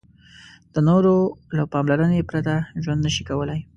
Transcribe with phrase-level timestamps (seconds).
[0.73, 1.15] د نورو
[1.57, 2.53] له پاملرنې پرته
[2.83, 3.61] ژوند نشي کولای.